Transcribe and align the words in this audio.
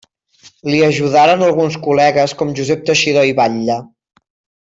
L'hi 0.69 0.79
ajudaren 0.85 1.43
alguns 1.47 1.77
col·legues 1.89 2.35
com 2.41 2.55
Josep 2.61 2.83
Teixidor 2.91 3.31
i 3.35 3.37
Batlle. 3.43 3.77